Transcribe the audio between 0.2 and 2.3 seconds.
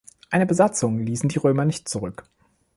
Eine Besatzung ließen die Römer nicht zurück.